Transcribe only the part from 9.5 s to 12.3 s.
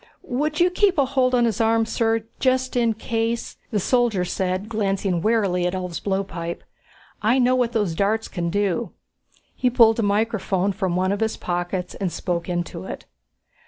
He pulled a microphone from one of his pockets and